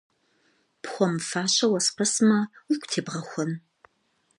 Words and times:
Пхуэмыфащэ 0.81 1.65
уэспэсмэ, 1.71 2.39
уигу 2.69 2.87
тебгъэхуэн? 2.91 3.51